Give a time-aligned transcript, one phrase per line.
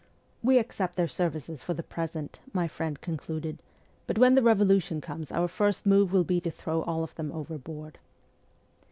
[0.41, 3.59] 'We accept their services for the present,' my friend concluded,
[4.07, 7.31] 'but when the revolution comes our first move will be to throw all of them
[7.31, 7.99] overboard.'